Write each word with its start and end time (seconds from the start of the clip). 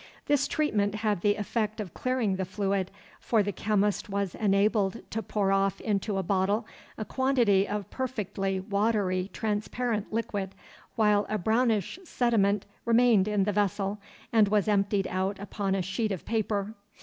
This 0.25 0.47
treatment 0.47 0.95
had 0.95 1.21
the 1.21 1.35
effect 1.35 1.79
of 1.79 1.93
clearing 1.93 2.37
the 2.37 2.43
fluid, 2.43 2.89
for 3.19 3.43
the 3.43 3.51
chemist 3.51 4.09
was 4.09 4.33
enabled 4.33 5.01
to 5.11 5.21
pour 5.21 5.51
off 5.51 5.79
into 5.79 6.17
a 6.17 6.23
bottle 6.23 6.65
a 6.97 7.05
quantity 7.05 7.67
of 7.67 7.87
perfectly 7.91 8.59
watery 8.59 9.29
transparent 9.31 10.11
liquid, 10.11 10.55
while 10.95 11.27
a 11.29 11.37
brownish 11.37 11.99
sediment 12.03 12.65
remained 12.83 13.27
in 13.27 13.43
the 13.43 13.53
vessel, 13.53 13.99
and 14.33 14.47
was 14.47 14.67
emptied 14.67 15.05
out 15.05 15.37
upon 15.37 15.75
a 15.75 15.83
sheet 15.83 16.11
of 16.11 16.25
paper. 16.25 16.73